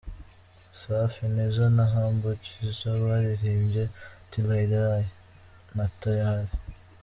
Safi, 0.79 1.23
Nizzo 1.35 1.65
na 1.77 1.85
Humble 1.93 2.31
Jizzo 2.43 2.89
baririmbye 3.05 3.83
’Till 4.29 4.49
I 4.61 4.63
Die’ 4.71 5.01
na 5.75 5.85
’Tayali’. 5.99 6.53